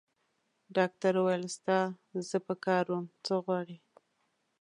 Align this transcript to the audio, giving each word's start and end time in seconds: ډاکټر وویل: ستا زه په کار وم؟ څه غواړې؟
ډاکټر 0.75 1.13
وویل: 1.17 1.43
ستا 1.55 1.79
زه 2.29 2.37
په 2.47 2.53
کار 2.65 2.85
وم؟ 2.91 3.05
څه 3.25 3.33
غواړې؟ 3.43 3.77